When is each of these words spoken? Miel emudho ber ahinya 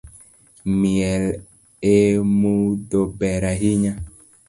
Miel 0.79 1.25
emudho 1.95 3.01
ber 3.19 3.41
ahinya 3.51 3.93